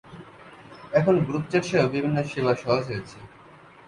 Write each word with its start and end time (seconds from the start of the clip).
এখন 0.93 1.15
গ্রুপ 1.27 1.43
চ্যাটসহ 1.51 1.81
বিভিন্ন 1.95 2.17
সেবা 2.31 2.53
সহজ 2.63 2.83
হয়েছে। 2.89 3.17